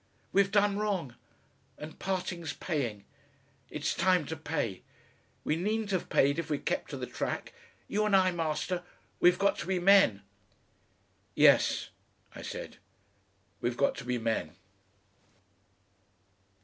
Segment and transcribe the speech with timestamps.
[0.33, 1.13] "We've done wrong
[1.77, 3.05] and parting's paying.
[3.69, 4.81] It's time to pay.
[5.43, 7.53] We needn't have paid, if we'd kept to the track....
[7.87, 8.81] You and I, Master,
[9.19, 10.23] we've got to be men."
[11.35, 11.89] "Yes,"
[12.33, 12.77] I said;
[13.59, 14.55] "we've got to be men."